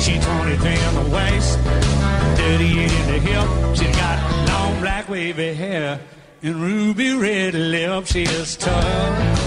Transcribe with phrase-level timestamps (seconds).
[0.00, 1.58] She 23 in the waist,
[2.38, 3.76] 38 in the hip.
[3.76, 6.00] She's got long black wavy hair
[6.40, 8.12] and ruby red lips.
[8.12, 9.38] She is tough.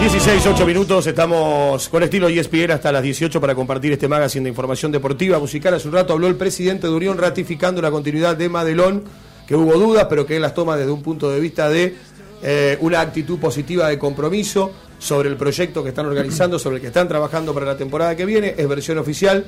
[0.00, 4.50] 16, 8 minutos, estamos con estilo ESPN hasta las 18 para compartir este magazine de
[4.50, 5.74] información deportiva, musical.
[5.74, 9.04] Hace un rato habló el presidente de Unión ratificando la continuidad de Madelón,
[9.46, 11.96] que hubo dudas, pero que él las toma desde un punto de vista de
[12.42, 16.88] eh, una actitud positiva de compromiso sobre el proyecto que están organizando, sobre el que
[16.88, 18.54] están trabajando para la temporada que viene.
[18.56, 19.44] Es versión oficial.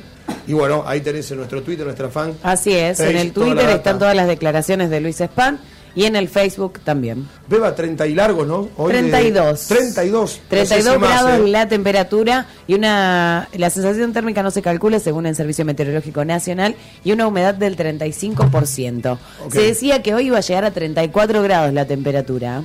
[0.47, 2.35] Y bueno, ahí tenés en nuestro Twitter, nuestra fan.
[2.43, 5.59] Así es, en el Twitter están todas las declaraciones de Luis Span
[5.95, 7.29] y en el Facebook también.
[7.49, 8.69] Beba 30 y largos, ¿no?
[8.77, 9.67] Hoy 32.
[9.67, 10.41] 32.
[10.49, 11.49] 32 grados ¿eh?
[11.49, 16.77] la temperatura y una la sensación térmica no se calcula según el Servicio Meteorológico Nacional
[17.05, 19.19] y una humedad del 35%.
[19.51, 22.63] Se decía que hoy iba a llegar a 34 grados la temperatura.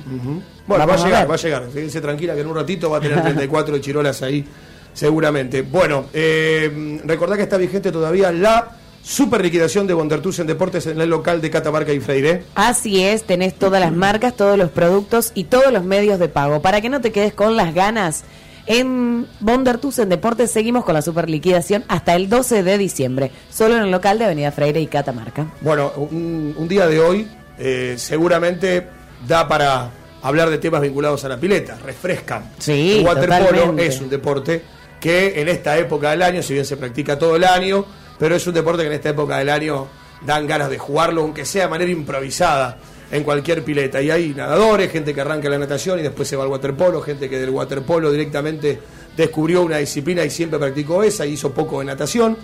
[0.66, 1.68] Bueno, va a llegar, va a llegar.
[1.72, 4.44] Fíjense tranquila que en un ratito va a tener 34 de chirolas ahí,
[4.92, 5.62] seguramente.
[5.62, 11.10] Bueno, eh, recordad que está vigente todavía la Super liquidación de en Deportes en el
[11.10, 12.44] local de Catamarca y Freire.
[12.54, 16.62] Así es, tenés todas las marcas, todos los productos y todos los medios de pago.
[16.62, 18.24] Para que no te quedes con las ganas,
[18.66, 23.82] en en Deportes seguimos con la super liquidación hasta el 12 de diciembre, solo en
[23.82, 25.48] el local de Avenida Freire y Catamarca.
[25.60, 28.86] Bueno, un, día de hoy eh, seguramente
[29.28, 29.90] da para
[30.22, 32.52] hablar de temas vinculados a la pileta, refrescan.
[32.58, 34.62] Sí, el waterpolo es un deporte
[34.98, 37.84] que en esta época del año, si bien se practica todo el año,
[38.24, 39.86] pero es un deporte que en esta época del año
[40.24, 42.78] dan ganas de jugarlo, aunque sea de manera improvisada
[43.10, 44.00] en cualquier pileta.
[44.00, 47.28] Y hay nadadores, gente que arranca la natación y después se va al waterpolo, gente
[47.28, 48.80] que del waterpolo directamente
[49.14, 52.34] descubrió una disciplina y siempre practicó esa y hizo poco de natación.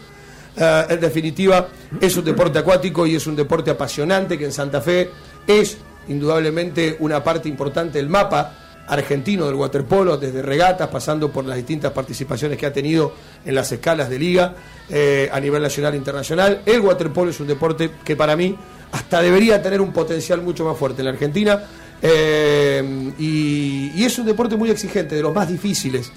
[0.55, 4.83] Eh, en definitiva, es un deporte acuático y es un deporte apasionante que en Santa
[4.83, 5.09] Fe
[5.47, 11.57] es indudablemente una parte importante del mapa argentino del waterpolo, desde regatas, pasando por las
[11.57, 13.13] distintas participaciones que ha tenido
[13.45, 14.55] en las escalas de liga
[14.89, 16.63] eh, a nivel nacional e internacional.
[16.67, 18.57] El waterpolo es un deporte que para mí
[18.91, 21.63] hasta debería tener un potencial mucho más fuerte en la Argentina.
[22.03, 26.11] Eh, y, es un deporte muy exigente, de los más difíciles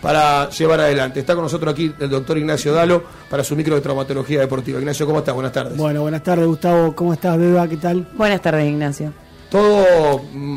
[0.00, 1.20] para llevar adelante.
[1.20, 4.78] Está con nosotros aquí el doctor Ignacio Dalo para su micro de traumatología deportiva.
[4.78, 5.34] Ignacio, ¿cómo estás?
[5.34, 5.76] Buenas tardes.
[5.76, 6.94] Bueno, buenas tardes, Gustavo.
[6.94, 7.68] ¿Cómo estás, Beba?
[7.68, 8.08] ¿Qué tal?
[8.16, 9.12] Buenas tardes, Ignacio.
[9.50, 10.55] Todo, mm,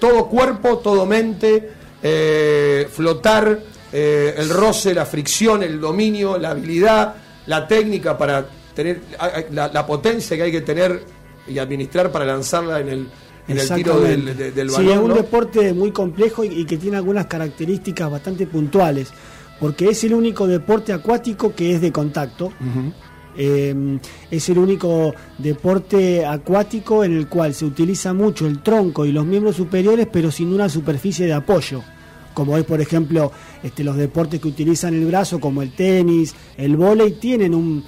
[0.00, 1.70] todo cuerpo, todo mente,
[2.02, 3.60] eh, flotar,
[3.92, 7.14] eh, el roce, la fricción, el dominio, la habilidad,
[7.46, 9.00] la técnica para tener
[9.50, 11.04] la, potencia que hay que tener
[11.46, 13.08] y administrar para lanzarla en el,
[13.48, 14.70] en el tiro del, balón.
[14.70, 19.12] Sí, es un deporte muy complejo y, que tiene algunas características bastante puntuales,
[19.58, 22.52] porque es el único deporte acuático que es de contacto.
[23.36, 23.98] Eh,
[24.30, 29.24] es el único deporte acuático en el cual se utiliza mucho el tronco y los
[29.24, 31.82] miembros superiores, pero sin una superficie de apoyo
[32.34, 33.32] como es por ejemplo
[33.62, 37.84] este, los deportes que utilizan el brazo, como el tenis, el vóley, tienen un,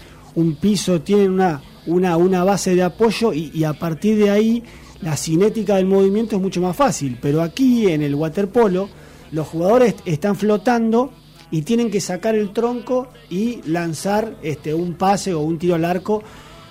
[0.61, 4.63] piso, tienen una, una, una, base de apoyo y, a partir de ahí
[5.01, 7.19] la cinética del movimiento es mucho más fácil.
[7.21, 8.89] Pero aquí en el waterpolo
[9.31, 11.13] los jugadores están flotando
[11.53, 15.85] y tienen que sacar el tronco y lanzar este, un pase o un tiro al
[15.85, 16.25] arco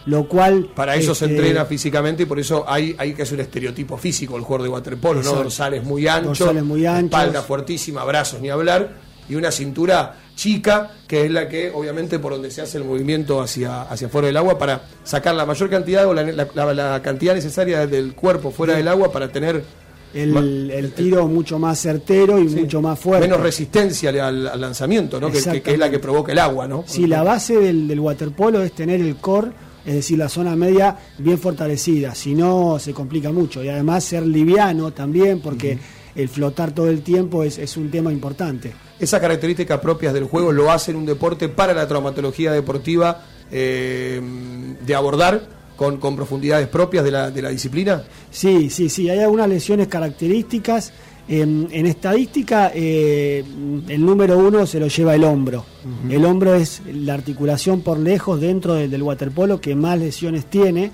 [0.08, 0.70] lo cual...
[0.76, 3.98] Para eso se este, entrena físicamente y por eso hay, hay que hacer un estereotipo
[3.98, 5.34] físico el jugador de waterpolo, ¿no?
[5.34, 8.96] Dorsales muy anchos, dorsales muy anchos, espalda fuertísima, brazos ni hablar,
[9.30, 13.42] y una cintura chica, que es la que obviamente por donde se hace el movimiento
[13.42, 18.16] hacia, hacia fuera del agua para sacar la mayor cantidad o la, cantidad necesaria del
[18.16, 19.64] cuerpo fuera del agua para tener
[20.14, 23.28] el, tiro mucho más certero y mucho más fuerte.
[23.28, 25.32] Menos resistencia al, lanzamiento, ¿no?
[25.32, 26.84] Que, es la que provoca el agua, ¿no?
[26.88, 29.52] Sí, la base del, del waterpolo es tener el core
[29.86, 33.64] es decir, la zona media bien fortalecida, si no se complica mucho.
[33.64, 35.80] Y además ser liviano también, porque
[36.16, 38.74] el flotar todo el tiempo es, un tema importante.
[39.00, 44.22] Esas características propias del juego lo hacen un deporte para la traumatología deportiva eh,
[44.86, 45.61] de abordar
[46.00, 48.04] con, profundidades propias de la, de la disciplina?
[48.30, 50.94] Sí, sí, sí, hay algunas lesiones características
[51.28, 53.44] en estadística, eh,
[53.88, 55.66] el número uno se lo lleva el hombro.
[56.10, 60.92] El hombro es la articulación por lejos dentro del waterpolo que más lesiones tiene.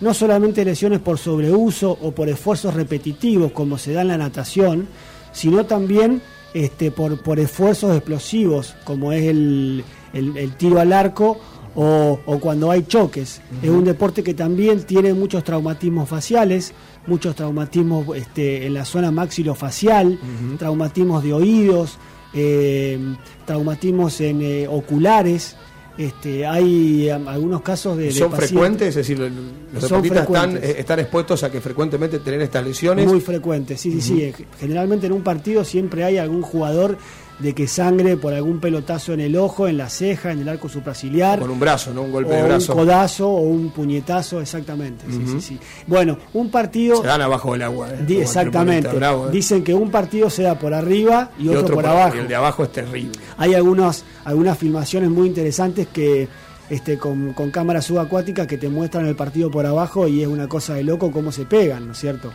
[0.00, 4.86] No solamente lesiones por sobreuso o por esfuerzos repetitivos, como se da en la natación,
[5.32, 6.20] sino también
[6.52, 11.40] este, por, por esfuerzos explosivos, como es el, el, tiro al arco
[11.74, 13.40] o, cuando hay choques.
[13.62, 16.72] Es un deporte que también tiene muchos traumatismos faciales,
[17.06, 20.18] muchos traumatismos este, en la zona maxilofacial,
[20.58, 21.98] traumatismos de oídos,
[22.32, 22.98] eh,
[23.46, 25.56] traumatismos en eh, oculares.
[25.98, 28.10] Este, hay algunos casos de.
[28.10, 28.88] ¿Son frecuentes?
[28.88, 33.06] Es decir, los deportistas están, eh, están, expuestos a que frecuentemente tener estas lesiones.
[33.06, 34.44] Muy frecuentes, sí, sí, sí.
[34.58, 36.96] Generalmente en un partido siempre hay algún jugador
[37.40, 40.68] de que sangre por algún pelotazo en el ojo, en la ceja, en el arco
[40.68, 41.40] supraciliar.
[41.40, 42.02] Con un brazo, ¿no?
[42.02, 42.72] Un golpe o de brazo.
[42.72, 45.06] un codazo o un puñetazo, exactamente.
[45.08, 45.58] sí, sí, sí.
[45.86, 47.00] Bueno, un partido.
[47.00, 47.88] Se dan abajo del agua.
[47.90, 48.20] ¿eh?
[48.20, 48.88] Exactamente.
[48.88, 49.30] bravo, ¿eh?
[49.32, 52.16] Dicen que un partido se da por arriba y, Y otro, por, abajo.
[52.16, 53.12] Y el de abajo es terrible.
[53.38, 56.28] Hay algunos, algunas filmaciones muy interesantes que
[56.68, 60.46] este, con, con cámaras subacuáticas que te muestran el partido por abajo y es una
[60.46, 62.32] cosa de loco cómo se pegan, ¿no es cierto?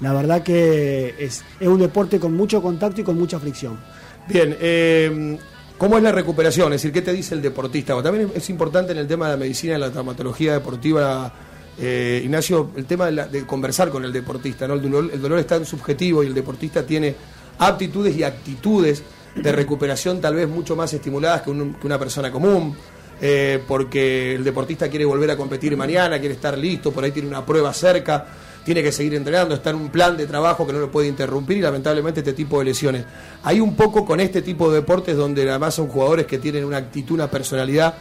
[0.00, 3.78] La verdad que es, es un deporte con mucho contacto y con mucha fricción.
[4.28, 5.38] Bien, eh,
[5.78, 6.72] ¿cómo es la recuperación?
[6.72, 8.00] Es decir, ¿qué te dice el deportista?
[8.02, 11.32] También es importante en el tema de la medicina y la traumatología deportiva,
[11.78, 14.66] eh, Ignacio, el tema de, la- de conversar con el deportista.
[14.68, 14.74] ¿no?
[14.74, 17.14] El, dolor, el es tan subjetivo y el deportista tiene
[17.58, 19.02] aptitudes y actitudes
[19.34, 22.76] de recuperación tal vez mucho más estimuladas que una persona común.
[23.20, 27.26] eh, porque el deportista quiere volver a competir mañana, quiere estar listo, por ahí tiene
[27.28, 28.24] una prueba cerca,
[28.68, 31.56] tiene que seguir entrenando, está en un plan de trabajo que no lo puede interrumpir
[31.56, 33.02] y lamentablemente este tipo de lesiones.
[33.42, 36.76] Hay un poco con este tipo de deportes donde además son jugadores que tienen una
[36.76, 37.94] actitud, una personalidad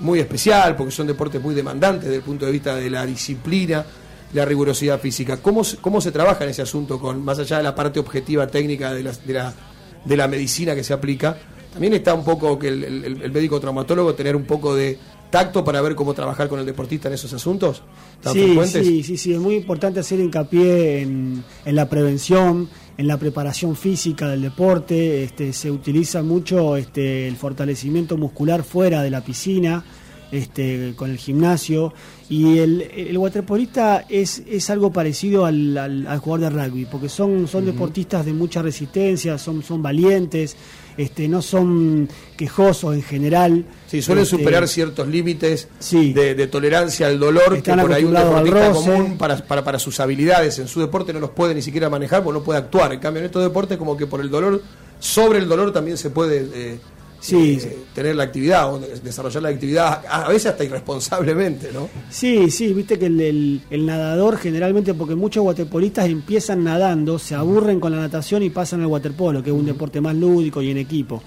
[0.00, 3.84] muy especial, porque son deportes muy demandantes desde el punto de vista de la disciplina,
[4.32, 5.36] la rigurosidad física.
[5.36, 8.94] ¿Cómo, cómo se trabaja en ese asunto, con más allá de la parte objetiva técnica
[8.94, 9.52] de la, de la,
[10.02, 11.36] de la medicina que se aplica?
[11.74, 14.98] También está un poco que el médico traumatólogo tener un poco de
[15.30, 17.82] tacto para ver cómo trabajar con el deportista en esos asuntos
[18.22, 18.86] tan Sí, frecuentes.
[18.86, 23.76] sí, sí, sí, es muy importante hacer hincapié en, en la prevención, en la preparación
[23.76, 29.84] física del deporte, este, se utiliza mucho este, el fortalecimiento muscular fuera de la piscina,
[30.32, 31.92] este, con el gimnasio,
[32.28, 37.08] y el, el waterpolista es, es algo parecido al, al- al jugador de rugby, porque
[37.08, 40.56] son, son deportistas de mucha resistencia, son, son valientes,
[40.96, 43.64] este, no son quejosos en general.
[43.86, 46.12] Sí, suelen Este, superar ciertos límites Sí.
[46.12, 50.00] de, de tolerancia al dolor que por ahí un deportista común para, para, para sus
[50.00, 52.92] habilidades en su deporte no los puede ni siquiera manejar porque no puede actuar.
[52.94, 54.62] En cambio, en estos deportes como que por el dolor,
[54.98, 56.78] sobre el dolor también se puede eh,
[57.26, 57.68] Sí, eh, sí.
[57.94, 61.88] tener la actividad o desarrollar la actividad, a veces hasta irresponsablemente, ¿no?
[62.10, 67.34] Sí, sí, viste que el, el- el nadador generalmente, porque muchos waterpolistas empiezan nadando, se
[67.34, 70.70] aburren con la natación y pasan al waterpolo, que es un deporte más lúdico y
[70.70, 71.22] en equipo.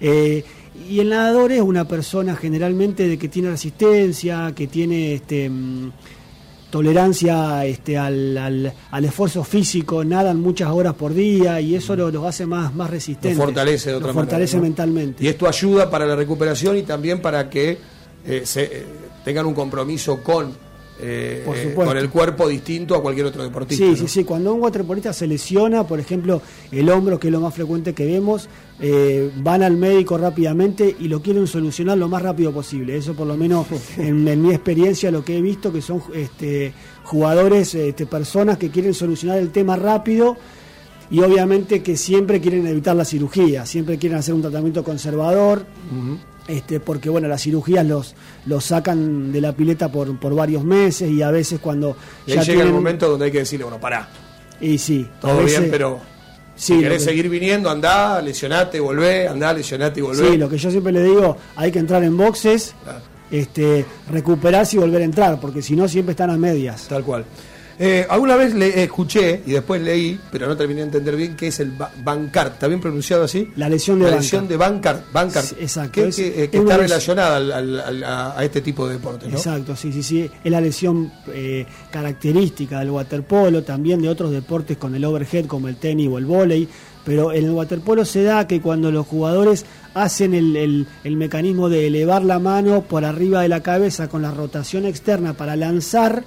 [0.00, 0.44] Eh,
[0.88, 5.90] y el nadador es una persona generalmente de que tiene resistencia, que tiene este mm,
[6.70, 12.10] tolerancia este, al, al- al esfuerzo físico, nadan muchas horas por día y eso lo-
[12.10, 13.36] los hace más, más resistentes.
[13.38, 14.84] Lo fortalece de otra Los fortalece manera, ¿no?
[14.84, 15.24] mentalmente.
[15.24, 17.78] Y esto ayuda para la recuperación y también para que
[18.26, 18.86] eh, se, eh,
[19.24, 20.52] tengan un compromiso con,
[21.00, 21.92] eh, Por eh, supuesto.
[21.92, 23.84] con el cuerpo distinto a cualquier otro deportista.
[23.84, 23.96] Sí, ¿no?
[23.96, 24.24] sí, sí.
[24.24, 26.42] Cuando un waterpolista se lesiona, por ejemplo,
[26.72, 28.48] el hombro, que es lo más frecuente que vemos,
[28.80, 32.96] eh, van al médico rápidamente y lo quieren solucionar lo más rápido posible.
[32.96, 33.66] Eso, por lo menos,
[33.96, 36.72] en, en mi experiencia, lo que he visto, que son este,
[37.04, 40.36] jugadores, este, personas que quieren solucionar el tema rápido
[41.10, 45.64] y obviamente que siempre quieren evitar la cirugía, siempre quieren hacer un tratamiento conservador.
[46.48, 48.14] Este, porque bueno, las cirugías los,
[48.46, 51.94] los sacan de la pileta por, por varios meses y a veces cuando
[52.26, 54.08] Y ahí llega el momento donde hay que decirle, bueno, pará,
[54.60, 56.00] y sí, todo veces- bien, pero
[56.56, 60.26] sí, si querés que- seguir viniendo, andá, lesionate, volvé, andá, lesionate y volvé.
[60.30, 63.00] Sí, lo que yo siempre le digo, hay que entrar en boxes, Claro.
[63.30, 66.88] este, recuperarse y volver a entrar, porque si no siempre están a medias.
[66.88, 67.26] Tal cual.
[67.80, 71.46] Eh, alguna vez le escuché y después leí, pero no terminé de entender bien, qué
[71.46, 72.54] es el ba- Bancart.
[72.54, 73.52] ¿Está bien pronunciado así?
[73.54, 75.12] La lesión de La lesión de Bancart.
[75.12, 75.46] Bancart.
[75.46, 75.92] Sí, exacto.
[75.92, 78.94] Que, Es- que- eh, es está relacionada al- al- al- a, a este tipo de
[78.94, 79.36] deportes, ¿no?
[79.36, 80.28] Exacto, sí, sí, sí.
[80.42, 85.68] Es la lesión eh, característica del waterpolo, también de otros deportes con el overhead como
[85.68, 86.68] el tenis o el vóley,
[87.04, 89.64] pero en el waterpolo se da que cuando los jugadores
[89.94, 94.22] hacen el, el- el mecanismo de elevar la mano por arriba de la cabeza con
[94.22, 96.24] la rotación externa para lanzar,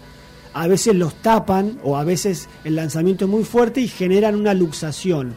[0.54, 4.54] a veces los tapan o a veces el lanzamiento es muy fuerte y generan una
[4.54, 5.34] luxación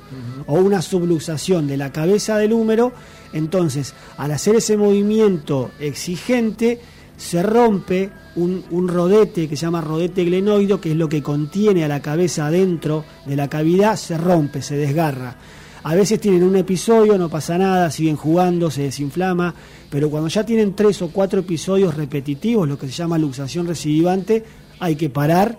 [0.46, 2.92] o una subluxación de la cabeza del húmero.
[3.32, 6.80] Entonces, al hacer ese movimiento exigente,
[7.16, 11.84] se rompe un, un rodete que se llama rodete glenoido, que es lo que contiene
[11.84, 15.36] a la cabeza adentro de la cavidad, se rompe, se desgarra.
[15.84, 19.54] A veces tienen un episodio, no pasa nada, siguen jugando, se desinflama,
[19.90, 24.42] pero cuando ya tienen tres o cuatro episodios repetitivos, lo que se llama luxación recidivante,
[24.84, 25.58] hay que parar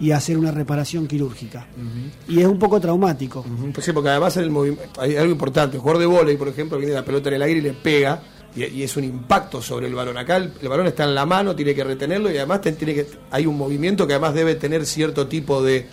[0.00, 1.66] y hacer una reparación quirúrgica.
[2.28, 3.44] Y es un poco traumático.
[3.72, 4.50] Pues sí, porque además el
[4.98, 5.76] hay algo importante.
[5.76, 8.20] El jugador de vóley, por ejemplo, viene la pelota en el aire y le pega.
[8.56, 10.16] Y, y es un impacto sobre el balón.
[10.16, 13.06] Acá el, el balón está en la mano, tiene que retenerlo y además tiene que,
[13.30, 15.86] hay un movimiento que además debe tener cierto tipo de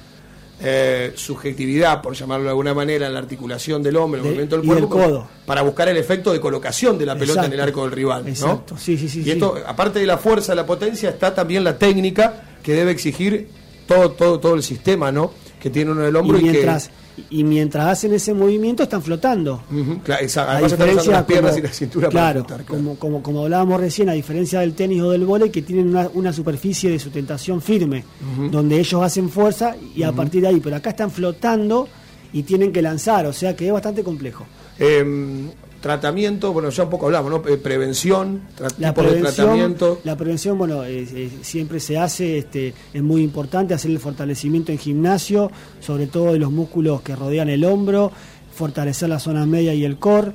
[0.64, 4.58] eh, subjetividad, por llamarlo de alguna manera, en la articulación del hombre, el De- movimiento
[4.58, 5.28] del cuerpo, codo.
[5.46, 8.24] para buscar el efecto de colocación de la pelota en el arco del rival.
[8.24, 8.30] ¿no?
[8.30, 11.78] Exacto, sí, sí, sí, Y esto, aparte de la fuerza, la potencia, está también la
[11.80, 13.48] técnica que debe exigir
[13.88, 15.32] todo, todo, todo el sistema, ¿no?
[15.60, 16.90] que tiene uno en el hombro y y, mientras,
[17.30, 19.62] y mientras hacen ese movimiento están flotando.
[19.70, 19.76] que.
[19.76, 22.84] Ujú, claro, además están usando las piernas como- y la cintura claro, para flotar, claro.
[22.84, 26.10] Como, como, como hablábamos recién, a diferencia del tenis o del vóley, que tienen una,
[26.16, 28.04] una superficie de sustentación firme,
[28.50, 31.88] donde ellos hacen fuerza y a partir de ahí, pero acá están flotando
[32.34, 34.46] y tienen que lanzar, o sea que es bastante complejo.
[34.80, 35.46] Eh,
[35.82, 37.38] tratamiento, bueno, ya un poco hablamos, ¿no?
[37.50, 40.00] Eh, prevención, La tipo de prevención, tratamiento.
[40.04, 44.72] la prevención, bueno, eh, eh, siempre se hace, este, es muy importante hacer el fortalecimiento
[44.72, 48.12] en gimnasio, sobre todo de los músculos que rodean el hombro,
[48.54, 50.32] fortalecer la zona media y el core,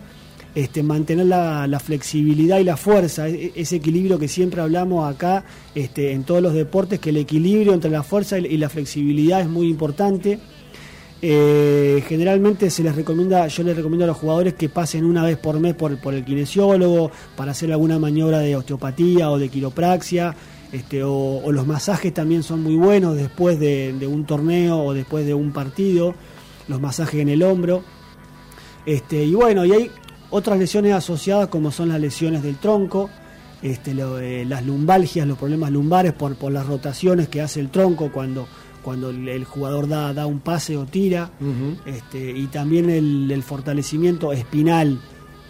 [0.55, 5.45] este, mantener la, la flexibilidad y la fuerza, e- ese equilibrio que siempre hablamos acá
[5.75, 9.49] este, en todos los deportes, que el equilibrio entre la fuerza y la flexibilidad es
[9.49, 10.39] muy importante.
[11.23, 15.39] Eh, generalmente se les recomienda, yo les recomiendo a los jugadores que pasen una vez
[15.39, 20.35] por mes por, el kinesiólogo para hacer alguna maniobra de osteopatía o de quiropraxia.
[20.73, 25.33] Este, o, los masajes también son muy buenos después de, un torneo o después de
[25.33, 26.15] un partido,
[26.69, 27.83] los masajes en el hombro.
[28.85, 29.91] Este, y bueno, y hay
[30.31, 33.09] otras lesiones asociadas como son las lesiones del tronco,
[33.63, 38.47] este, las lumbalgias, los problemas lumbares por, por las rotaciones que hace el tronco cuando,
[38.87, 41.33] cuando el, el jugador da, da un pase o tira,
[41.85, 45.01] este, y también el, el fortalecimiento espinal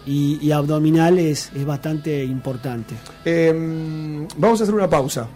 [0.07, 2.95] y, y abdominal es, es bastante importante.
[3.25, 3.53] Eh,
[4.37, 5.27] vamos a hacer una pausa.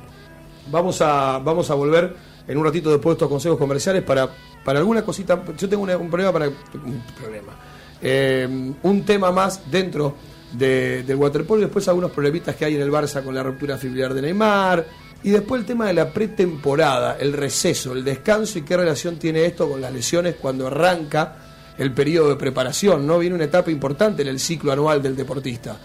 [0.71, 2.15] Vamos a, vamos a volver
[2.47, 4.27] en un ratito después de estos consejos comerciales para,
[4.65, 5.43] para alguna cosita.
[5.55, 6.47] Yo tengo una- un problema para.
[6.47, 7.53] Un problema.
[8.01, 10.15] Eh, un tema más dentro
[10.53, 13.77] de- del waterpolo y después algunos problemitas que hay en el Barça con la ruptura
[13.77, 14.87] fibrilar de Neymar.
[15.23, 19.45] Y después el tema de la pretemporada, el receso, el descanso y qué relación tiene
[19.45, 21.35] esto con las lesiones cuando arranca
[21.77, 23.17] el periodo de preparación, ¿no?
[23.17, 25.77] Viene una etapa importante en el ciclo anual del deportista.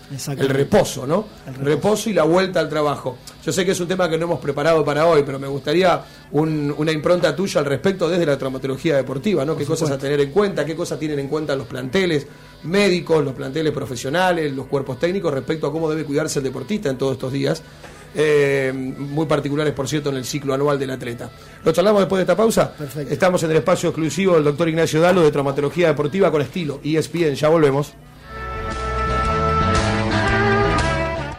[0.42, 1.26] El reposo, ¿no?
[1.46, 1.64] El reposo.
[1.64, 3.16] reposo y la vuelta al trabajo.
[3.44, 6.02] Yo sé que es un tema que no hemos preparado para hoy, pero me gustaría
[6.32, 9.56] un- una impronta tuya al respecto desde la traumatología deportiva, ¿no?
[9.56, 10.66] ¿Qué cosas a tener en cuenta?
[10.66, 12.26] ¿Qué cosas tienen en cuenta los planteles
[12.64, 16.98] médicos, los planteles profesionales, los cuerpos técnicos respecto a cómo debe cuidarse el deportista en
[16.98, 17.62] todos estos días?
[18.18, 21.30] Eh, muy particulares, por cierto, en el ciclo anual del atleta.
[21.62, 22.72] ¿Lo charlamos después de esta pausa?
[22.72, 23.12] Perfecto.
[23.12, 26.80] Estamos en el espacio exclusivo del doctor Ignacio Dalo de Traumatología Deportiva con estilo.
[26.82, 27.92] ESPN, ya volvemos.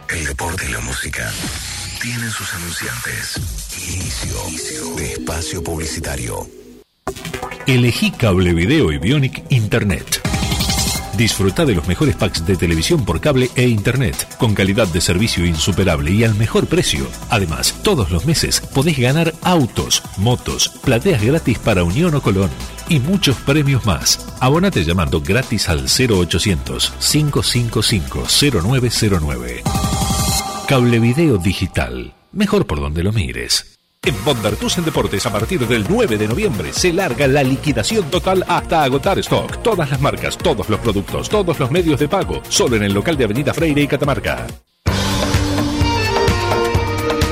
[0.08, 1.28] El deporte y la música
[2.00, 3.40] tienen sus anunciantes.
[3.92, 6.46] Inicio de espacio publicitario.
[7.66, 10.27] Elegí cable video y Bionic Internet.
[11.18, 15.44] Disfruta de los mejores packs de televisión por cable e internet, con calidad de servicio
[15.44, 17.08] insuperable y al mejor precio.
[17.28, 22.50] Además, todos los meses podés ganar autos, motos, plateas gratis para Unión o Colón
[22.88, 24.32] y muchos premios más.
[24.38, 28.24] Abonate llamando gratis al 0800 555
[28.62, 29.62] 0909.
[30.68, 32.14] Cable video digital.
[32.30, 33.77] Mejor por donde lo mires.
[34.04, 38.44] En Bondartus en Deportes, a partir del 9 de noviembre, se larga la liquidación total
[38.48, 39.62] hasta agotar stock.
[39.62, 42.40] Todas las marcas, todos los productos, todos los medios de pago.
[42.48, 44.46] Solo en el local de Avenida Freire y Catamarca.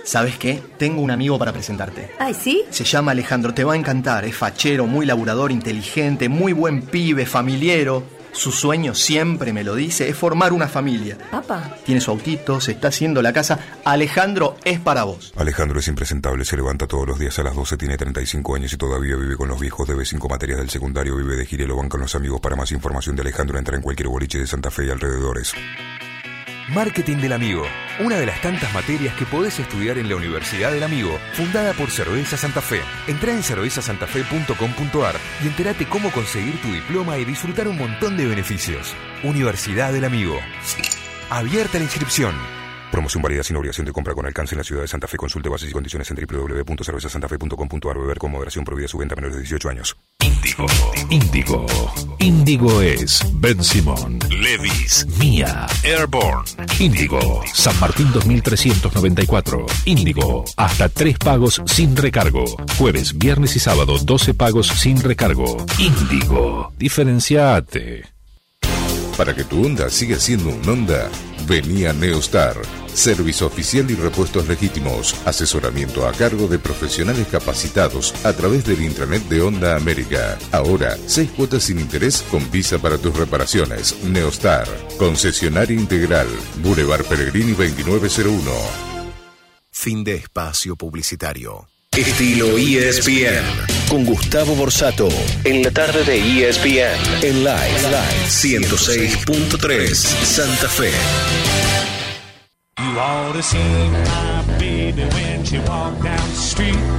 [0.04, 0.62] ¿Sabes qué?
[0.76, 2.10] Tengo un amigo para presentarte.
[2.18, 2.64] Ay, ¿sí?
[2.70, 4.26] Se llama Alejandro, te va a encantar.
[4.26, 8.04] Es fachero, muy laburador, inteligente, muy buen pibe, familiero.
[8.34, 11.16] Su sueño, siempre me lo dice, es formar una familia.
[11.30, 11.76] Papá.
[11.86, 13.58] Tiene su autito, se está haciendo la casa.
[13.84, 15.32] Alejandro es para vos.
[15.36, 18.76] Alejandro es impresentable, se levanta todos los días a las 12, tiene 35 años y
[18.76, 21.76] todavía vive con los viejos, debe cinco materias del secundario, vive de gira y lo
[21.76, 22.40] bancan los amigos.
[22.40, 25.54] Para más información de Alejandro, entra en cualquier boliche de Santa Fe y alrededores.
[26.68, 27.64] Marketing del Amigo,
[28.00, 31.90] una de las tantas materias que podés estudiar en la Universidad del Amigo, fundada por
[31.90, 32.80] Cerveza Santa Fe.
[33.06, 38.94] Entrá en cervezasantafe.com.ar y entérate cómo conseguir tu diploma y disfrutar un montón de beneficios.
[39.22, 40.40] Universidad del Amigo.
[41.28, 42.34] Abierta la inscripción.
[42.94, 45.16] Promoción válida sin obligación de compra con alcance en la ciudad de Santa Fe.
[45.16, 47.98] Consulte bases y condiciones en www.cervezasantafe.com.ar.
[47.98, 49.96] Beber con moderación prohibida su venta a menores de 18 años.
[50.20, 50.66] Índigo.
[51.10, 51.66] Índigo.
[52.20, 56.48] Índigo es Ben Simón, Levis, Mía, Airborne.
[56.78, 57.42] Índigo.
[57.52, 59.66] San Martín 2394.
[59.86, 60.44] Índigo.
[60.56, 62.44] Hasta tres pagos sin recargo.
[62.78, 65.56] Jueves, viernes y sábado 12 pagos sin recargo.
[65.80, 66.72] Índigo.
[66.78, 68.04] Diferenciate.
[69.16, 71.10] Para que tu Honda siga siendo un Honda,
[71.48, 72.54] venía Neostar.
[72.94, 75.14] Servicio oficial y repuestos legítimos.
[75.24, 80.38] Asesoramiento a cargo de profesionales capacitados a través del intranet de Honda América.
[80.52, 84.02] Ahora, seis cuotas sin interés con visa para tus reparaciones.
[84.04, 84.66] Neostar.
[84.96, 86.28] Concesionario integral.
[86.62, 88.50] Boulevard Pellegrini 2901.
[89.70, 91.68] Fin de espacio publicitario.
[91.90, 95.08] Estilo ESPN con Gustavo Borsato
[95.44, 101.93] en la tarde de ESPN en live, live 106.3 Santa Fe.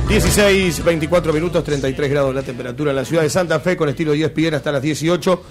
[0.08, 4.13] 16, 24 minutos, 33 grados la temperatura en la ciudad de Santa Fe con estilo
[4.13, 5.44] E 10 hasta las 18.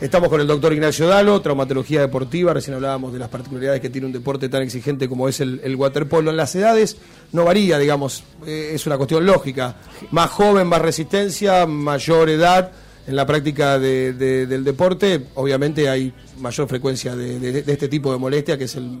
[0.00, 2.52] Estamos con el doctor Ignacio Dalo, traumatología deportiva.
[2.52, 6.30] Recién hablábamos de las particularidades que tiene un deporte tan exigente como es el, waterpolo.
[6.30, 6.98] En las edades
[7.32, 9.76] no varía, digamos, eh, es una cuestión lógica.
[10.10, 12.72] Más joven, más resistencia, mayor edad
[13.06, 15.28] en la práctica de- de- del deporte.
[15.36, 18.98] Obviamente hay mayor frecuencia de- de este tipo de molestia, que es el,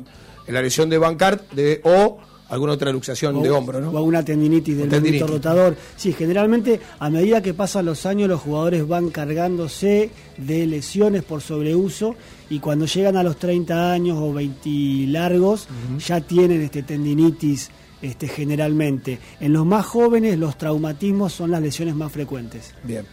[0.48, 3.90] la lesión de Bancart de, o alguna otra luxación de hombro, ¿no?
[3.90, 5.26] O una tendinitis del Tendinitis.
[5.28, 5.76] rotador.
[5.96, 11.40] Sí, generalmente a medida que pasan los años los jugadores van cargándose de lesiones por
[11.40, 12.14] sobreuso
[12.48, 14.70] y cuando llegan a los 30 años o 20
[15.08, 15.66] largos
[15.98, 19.18] ya tienen este tendinitis este, generalmente.
[19.40, 22.72] En los más jóvenes los traumatismos son las lesiones más frecuentes.
[22.84, 23.04] Bien.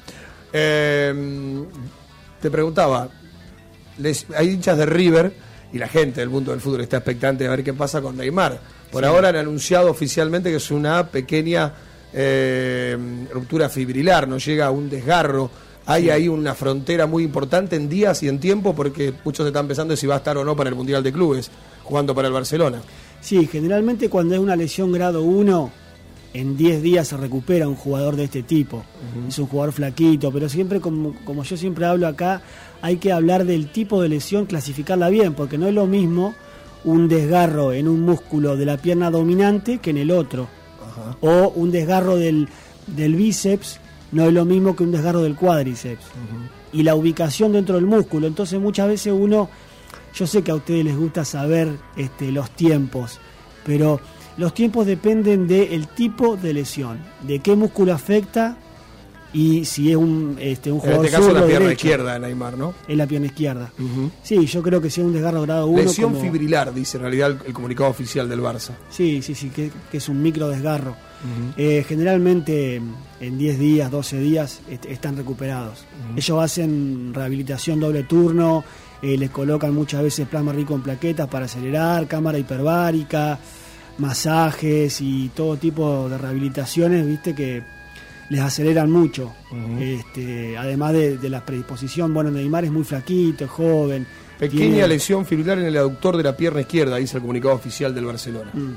[0.52, 1.64] Eh,
[2.40, 3.10] te preguntaba,
[3.98, 5.34] les- hay hinchas de River
[5.74, 8.60] y la gente del mundo del fútbol está expectante de ver qué pasa con Neymar.
[8.92, 9.08] Por Sí.
[9.10, 11.74] ahora han anunciado oficialmente que es una pequeña
[12.16, 12.96] eh,
[13.34, 15.50] ruptura fibrilar, no llega a un desgarro.
[15.88, 16.10] Hay Sí.
[16.12, 20.06] ahí una frontera muy importante en días y en tiempo porque muchos están pensando si
[20.08, 21.50] va a estar o no para el Mundial de Clubes,
[21.84, 22.82] jugando para el Barcelona.
[23.20, 25.72] Sí, generalmente cuando es una lesión grado 1,
[26.34, 28.84] en 10 días se recupera un jugador de este tipo.
[29.28, 32.42] Es un jugador flaquito, pero siempre, como, como yo siempre hablo acá,
[32.82, 36.34] hay que hablar del tipo de lesión, clasificarla bien, porque no es lo mismo
[36.84, 40.48] un desgarro en un músculo de la pierna dominante que en el otro.
[41.22, 42.50] O un desgarro del,
[42.88, 43.80] del bíceps
[44.12, 46.06] no es lo mismo que un desgarro del cuádriceps.
[46.72, 48.28] Y la ubicación dentro del músculo.
[48.28, 49.50] Entonces muchas veces uno,
[50.14, 53.20] yo sé que a ustedes les gusta saber este, los tiempos,
[53.66, 54.00] pero
[54.38, 58.58] los tiempos dependen del tipo de lesión, de qué músculo afecta
[59.36, 61.88] y si es un, este, un En jugador este caso la pierna derecho.
[61.88, 62.74] izquierda de Neymar, ¿no?
[62.88, 63.72] Es la pierna izquierda.
[64.22, 65.82] Sí, yo creo que si es un desgarro grado 1.
[65.84, 68.72] Lesión fibrilar, dice en realidad el, el comunicado oficial del Barça.
[68.92, 70.96] Sí, sí, sí, que, que es un micro desgarro.
[71.56, 72.82] Eh, generalmente
[73.22, 75.86] en 10 días, 12 días est- están recuperados.
[76.18, 78.64] Ellos hacen rehabilitación doble turno,
[79.02, 83.40] eh, les colocan muchas veces plasma rico en plaquetas para acelerar, cámara hiperbárica,
[83.98, 87.64] masajes y todo tipo de rehabilitaciones, viste, que
[88.30, 89.32] les aceleran mucho.
[89.80, 94.06] este, además de, de la predisposición, bueno, Neymar es muy flaquito, es joven.
[94.40, 97.94] Pequeña tiene- lesión fibrilar en el aductor de la pierna izquierda, dice el comunicado oficial
[97.94, 98.50] del Barcelona.
[98.54, 98.74] Mm.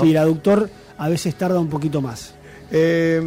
[0.00, 2.34] Sí, el aductor a veces tarda un poquito más.
[2.70, 3.20] Eh,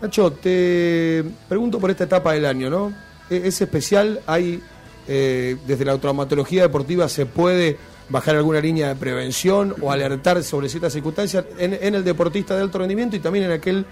[0.00, 2.92] Nacho, te pregunto por esta etapa del año, ¿no?
[3.30, 4.20] E- ¿Es especial?
[4.26, 4.60] ¿Hay,
[5.08, 7.76] eh, desde la traumatología deportiva, se puede
[8.08, 12.62] bajar alguna línea de prevención o alertar sobre ciertas circunstancias en, en el deportista de
[12.62, 13.84] alto rendimiento y también en aquel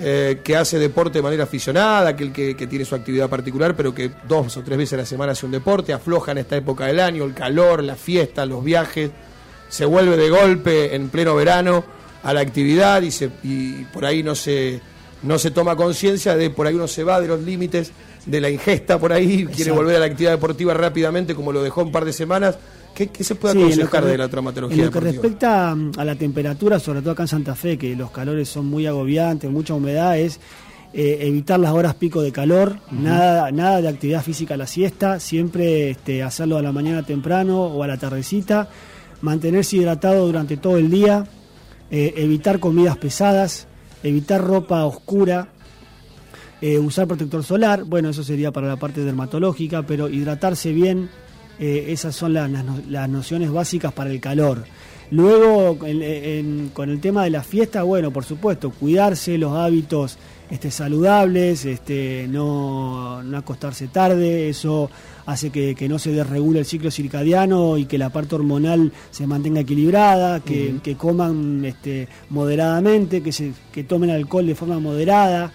[0.00, 3.92] eh, que hace deporte de manera aficionada, aquel que, que tiene su actividad particular, pero
[3.92, 6.86] que dos o tres veces a la semana hace un deporte, afloja en esta época
[6.86, 9.10] del año, el calor, la fiesta, los viajes,
[9.68, 11.84] se vuelve de golpe en pleno verano
[12.22, 14.80] a la actividad y, se, y por ahí no se,
[15.24, 17.90] no se toma conciencia de, por ahí uno se va de los límites
[18.24, 21.82] de la ingesta por ahí, quiere volver a la actividad deportiva rápidamente como lo dejó
[21.82, 22.56] un par de semanas.
[22.94, 25.22] ¿Qué, qué se puede Sí, aconsejar de la traumatología En lo que deportiva?
[25.22, 28.86] respecta a la temperatura, sobre todo acá en Santa Fe, que los calores son muy
[28.86, 30.40] agobiantes, mucha humedad, es
[30.92, 35.20] eh, evitar las horas pico de calor, nada, nada de actividad física a la siesta,
[35.20, 38.68] siempre este, hacerlo a la mañana temprano o a la tardecita,
[39.20, 41.24] mantenerse hidratado durante todo el día,
[41.90, 43.68] eh, evitar comidas pesadas,
[44.02, 45.48] evitar ropa oscura,
[46.60, 51.08] eh, usar protector solar, bueno, eso sería para la parte dermatológica, pero hidratarse bien,
[51.58, 54.64] eh, esas son las, las no- las nociones básicas para el calor.
[55.10, 60.18] Luego, en- en- con el tema de la fiesta, bueno, por supuesto, cuidarse los hábitos
[60.50, 64.90] este, saludables, este, no, no acostarse tarde, eso
[65.26, 69.26] hace que, que no se desregule el ciclo circadiano y que la parte hormonal se
[69.26, 75.52] mantenga equilibrada, que, que coman este, moderadamente, que, se, que tomen alcohol de forma moderada,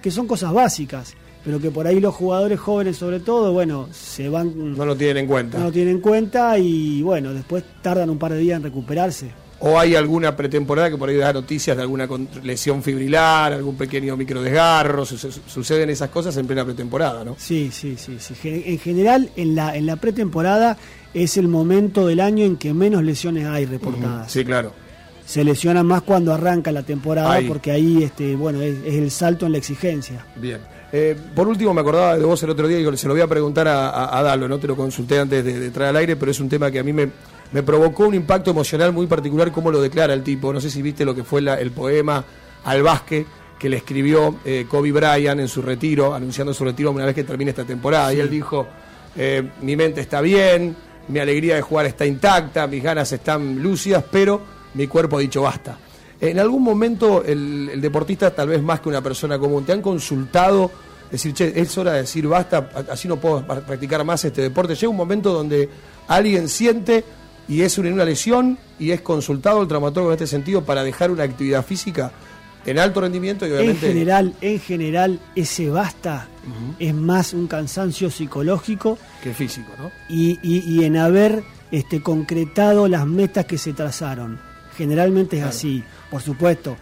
[0.00, 4.28] que son cosas básicas, pero que por ahí los jugadores jóvenes sobre todo, bueno, se
[4.28, 4.76] van...
[4.76, 5.58] No lo tienen en cuenta.
[5.58, 9.30] No lo tienen en cuenta y bueno, después tardan un par de días en recuperarse.
[9.60, 12.08] ¿O hay alguna pretemporada que por ahí da noticias de alguna
[12.44, 15.04] lesión fibrilar, algún pequeño microdesgarro?
[15.04, 17.34] Suce- Suceden esas cosas en plena pretemporada, ¿no?
[17.38, 18.34] Sí, sí, sí, sí.
[18.42, 20.76] En general, en la, en la pretemporada
[21.12, 24.30] es el momento del año en que menos lesiones hay reportadas.
[24.30, 24.72] Sí, claro.
[25.26, 27.48] Se lesionan más cuando arranca la temporada Ahí.
[27.48, 30.24] porque ahí, este, bueno, es, es el salto en la exigencia.
[30.36, 30.60] Bien.
[30.92, 33.26] Eh, por último, me acordaba de vos el otro día y se lo voy a
[33.26, 36.16] preguntar a, a- a Dalo, no te lo consulté antes de, de entrar al aire,
[36.16, 37.10] pero es un tema que a mí me,
[37.52, 40.50] me provocó un impacto emocional muy particular, como lo declara el tipo.
[40.52, 42.24] No sé si viste lo que fue la- el poema
[42.64, 43.26] al básquet
[43.58, 47.24] que le escribió eh, Kobe Bryant en su retiro, anunciando su retiro una vez que
[47.24, 48.12] termine esta temporada.
[48.14, 48.66] Y él dijo,
[49.16, 50.74] eh, mi mente está bien,
[51.08, 54.40] mi alegría de jugar está intacta, mis ganas están lúcidas, pero
[54.74, 55.76] mi cuerpo ha dicho basta.
[56.20, 59.80] En algún momento el, el deportista, tal vez más que una persona común, te han
[59.82, 60.70] consultado,
[61.10, 64.74] decir, che, es hora de decir basta, así no puedo practicar más este deporte.
[64.74, 65.68] Llega un momento donde
[66.08, 67.04] alguien siente
[67.48, 71.10] y es una, una lesión y es consultado el traumatólogo en este sentido para dejar
[71.12, 72.10] una actividad física
[72.66, 73.86] en alto rendimiento y En obviamente...
[73.88, 76.26] general, en general, ese basta
[76.80, 79.90] es más un cansancio psicológico que físico, ¿no?
[80.08, 84.40] y, y- y en haber este, concretado las metas que se trazaron.
[84.78, 85.56] Generalmente es Claro.
[85.56, 85.82] así.
[86.10, 86.76] Por supuesto,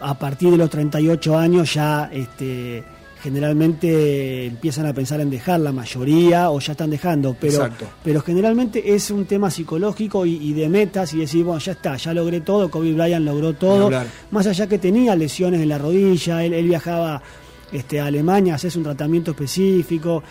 [0.00, 2.84] a partir de los 38 años ya este,
[3.22, 7.86] generalmente empiezan a pensar en dejar la mayoría o ya están dejando, pero, Exacto.
[8.04, 11.96] pero generalmente es un tema psicológico y, y de metas y decir, bueno, ya está,
[11.96, 13.90] ya logré todo, Kobe Bryant logró todo,
[14.30, 17.22] más allá que tenía lesiones en la rodilla, él, él viajaba
[17.72, 20.22] este, a Alemania a hacerse un tratamiento específico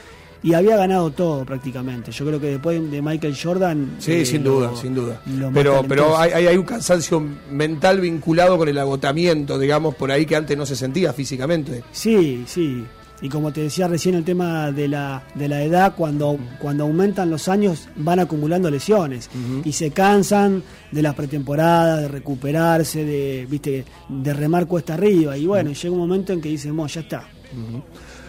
[0.43, 2.11] y había ganado todo prácticamente.
[2.11, 3.95] Yo creo que después de Michael Jordan...
[3.99, 5.21] Sí, eh, sin lo- duda, sin duda.
[5.53, 10.35] Pero, pero hay, hay- un cansancio mental vinculado con el agotamiento, digamos, por ahí que
[10.35, 11.83] antes no se sentía físicamente.
[11.91, 12.83] Sí, sí.
[13.21, 17.29] Y como te decía recién el tema de la, de la edad, cuando, cuando aumentan
[17.29, 19.29] los años van acumulando lesiones
[19.63, 25.37] y se cansan de las pretemporadas, de recuperarse, de, viste, de remar cuesta arriba.
[25.37, 27.25] Y bueno, llega un momento en que dicen, "Mo, ya está.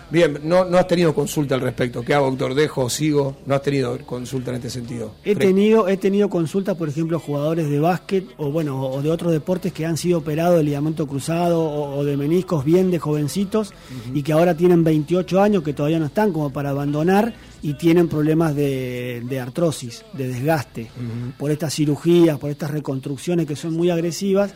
[0.08, 2.02] Bien, no, no has tenido consulta al respecto.
[2.02, 2.54] ¿Qué hago, doctor?
[2.54, 2.88] ¿Dejo?
[2.88, 3.36] ¿Sigo?
[3.44, 5.14] No has tenido consulta en este sentido.
[5.24, 9.32] He tenido, he tenido consultas, por ejemplo, jugadores de básquet o bueno, o de otros
[9.32, 13.74] deportes que han sido operados de ligamento cruzado o, o de meniscos bien de jovencitos
[14.14, 18.08] y que ahora tienen 28 años, que todavía no están como para abandonar y tienen
[18.08, 20.88] problemas de, de artrosis, de desgaste,
[21.36, 24.52] por estas cirugías, por estas reconstrucciones que son muy agresivas.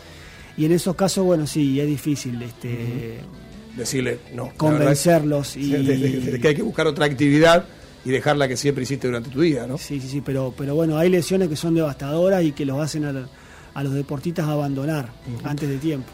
[0.56, 3.18] Y en esos casos, bueno, sí, es difícil este,
[3.76, 4.50] Decirle, no.
[4.56, 7.64] convencerlos y de- de- de que hay que buscar otra actividad
[8.04, 9.76] y dejar la que siempre hiciste durante tu vida, ¿no?
[9.78, 13.04] Sí, sí, sí, pero, pero bueno, hay lesiones que son devastadoras y que los hacen
[13.04, 13.28] a,
[13.74, 15.10] a los deportistas abandonar
[15.44, 16.08] antes de tiempo.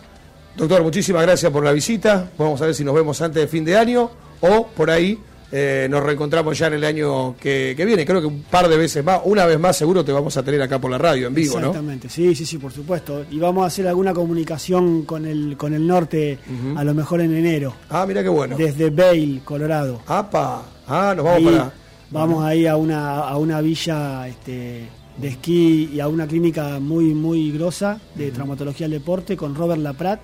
[0.57, 2.31] Doctor, muchísimas gracias por la visita.
[2.39, 5.19] Vamos a ver si nos vemos antes de fin de año o por ahí
[5.53, 8.05] eh, nos reencontramos ya en el año que, que viene.
[8.05, 10.61] Creo que un par de veces más, una vez más seguro te vamos a tener
[10.63, 11.69] acá por la radio en vivo, ¿no?
[11.69, 13.25] Exactamente, sí, sí, sí, por supuesto.
[13.31, 16.39] Y vamos a hacer alguna comunicación con el, con el norte,
[16.77, 17.75] a lo mejor en enero.
[17.91, 18.57] Ah, mira qué bueno.
[18.57, 20.01] Desde Vail, Colorado.
[20.07, 20.63] ¡Apa!
[20.89, 21.73] Ah, nos vamos Ahí para...
[22.09, 27.07] Vamos ahí a una, a una villa este, de esquí y a una clínica muy,
[27.15, 30.21] muy grosa de traumatología del deporte con Robert Laprat.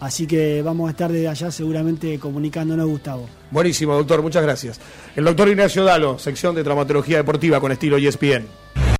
[0.00, 3.28] Así que vamos a estar desde allá seguramente comunicándonos, Gustavo.
[3.50, 4.80] Buenísimo, doctor, muchas gracias.
[5.16, 8.46] El doctor Ignacio Dalo, sección de traumatología deportiva con estilo ESPN.